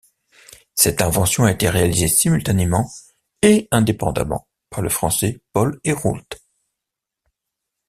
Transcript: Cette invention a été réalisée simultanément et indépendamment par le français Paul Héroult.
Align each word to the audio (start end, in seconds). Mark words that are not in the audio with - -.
Cette 0.73 0.99
invention 1.03 1.43
a 1.43 1.51
été 1.51 1.69
réalisée 1.69 2.07
simultanément 2.07 2.89
et 3.43 3.67
indépendamment 3.69 4.47
par 4.71 4.81
le 4.81 4.89
français 4.89 5.43
Paul 5.53 5.79
Héroult. 5.83 6.27